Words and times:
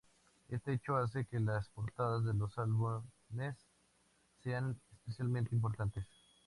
Este 0.49 0.73
hecho 0.73 0.95
hace 0.97 1.25
que 1.25 1.39
las 1.39 1.69
portadas 1.69 2.25
de 2.25 2.33
los 2.33 2.57
álbumes 2.57 3.03
sean 4.39 4.81
especialmente 4.95 5.53
importantes. 5.53 6.07